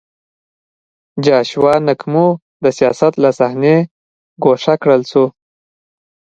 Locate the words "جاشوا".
1.25-1.73